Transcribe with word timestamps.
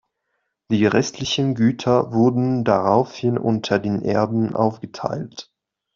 Die 0.71 0.87
restlichen 0.87 1.53
Güter 1.53 2.11
wurden 2.11 2.63
daraufhin 2.63 3.37
unter 3.37 3.77
den 3.77 4.01
Erben 4.01 4.55
aufgeteilt. 4.55 5.51